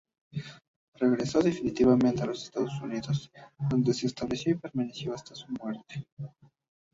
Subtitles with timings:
[0.95, 3.31] Regresó definitivamente a los Estados Unidos,
[3.69, 6.07] donde se estableció y permaneció hasta su muerte.